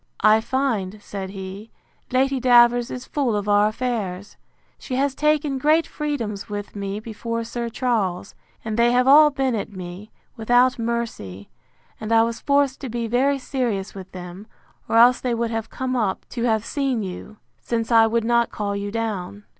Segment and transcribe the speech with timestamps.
[0.23, 1.69] I find, said he,
[2.11, 4.35] Lady Davers is full of our affairs.
[4.79, 8.33] She has taken great freedoms with me before Sir Charles;
[8.65, 11.51] and they have all been at me, without mercy;
[11.99, 14.47] and I was forced to be very serious with them,
[14.89, 18.49] or else they would have come up to have seen you, since I would not
[18.49, 19.43] call you down.